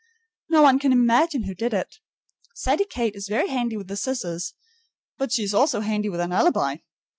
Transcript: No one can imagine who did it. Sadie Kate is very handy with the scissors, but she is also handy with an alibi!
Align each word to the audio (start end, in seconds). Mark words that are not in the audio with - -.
No 0.49 0.63
one 0.63 0.79
can 0.79 0.91
imagine 0.91 1.43
who 1.43 1.53
did 1.53 1.75
it. 1.75 1.99
Sadie 2.55 2.85
Kate 2.89 3.15
is 3.15 3.27
very 3.29 3.49
handy 3.49 3.77
with 3.77 3.87
the 3.87 3.95
scissors, 3.95 4.55
but 5.19 5.31
she 5.31 5.43
is 5.43 5.53
also 5.53 5.81
handy 5.81 6.09
with 6.09 6.21
an 6.21 6.31
alibi! 6.33 6.77